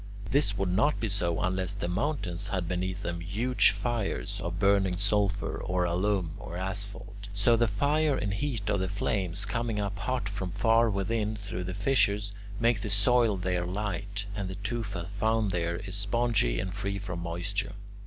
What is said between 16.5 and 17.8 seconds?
and free from moisture.